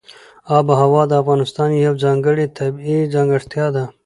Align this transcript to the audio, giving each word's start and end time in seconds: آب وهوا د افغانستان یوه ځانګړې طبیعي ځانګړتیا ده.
آب 0.57 0.65
وهوا 0.69 1.03
د 1.07 1.13
افغانستان 1.21 1.69
یوه 1.71 2.01
ځانګړې 2.03 2.45
طبیعي 2.57 3.01
ځانګړتیا 3.13 3.67
ده. 3.75 3.83